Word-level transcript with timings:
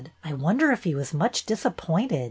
I 0.23 0.33
wonder 0.33 0.71
if 0.71 0.83
he 0.83 0.95
was 0.95 1.13
much 1.13 1.45
disappointed? 1.45 2.19